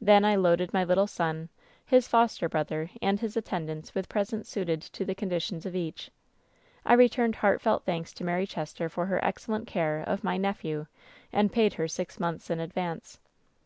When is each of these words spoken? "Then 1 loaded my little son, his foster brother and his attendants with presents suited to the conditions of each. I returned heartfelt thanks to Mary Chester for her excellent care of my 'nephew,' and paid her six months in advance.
"Then 0.00 0.22
1 0.22 0.42
loaded 0.42 0.72
my 0.72 0.84
little 0.84 1.06
son, 1.06 1.50
his 1.84 2.08
foster 2.08 2.48
brother 2.48 2.88
and 3.02 3.20
his 3.20 3.36
attendants 3.36 3.94
with 3.94 4.08
presents 4.08 4.48
suited 4.48 4.80
to 4.80 5.04
the 5.04 5.14
conditions 5.14 5.66
of 5.66 5.76
each. 5.76 6.10
I 6.86 6.94
returned 6.94 7.34
heartfelt 7.34 7.84
thanks 7.84 8.14
to 8.14 8.24
Mary 8.24 8.46
Chester 8.46 8.88
for 8.88 9.04
her 9.04 9.22
excellent 9.22 9.66
care 9.66 10.00
of 10.00 10.24
my 10.24 10.38
'nephew,' 10.38 10.86
and 11.30 11.52
paid 11.52 11.74
her 11.74 11.88
six 11.88 12.18
months 12.18 12.48
in 12.48 12.58
advance. 12.58 13.20